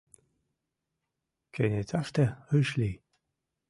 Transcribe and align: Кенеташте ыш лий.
Кенеташте 1.53 2.25
ыш 2.57 2.67
лий. 2.79 2.95